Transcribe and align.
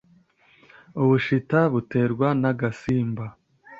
Ubushita 1.01 1.59
buterwa 1.73 2.27
n'agasimba 2.41 3.25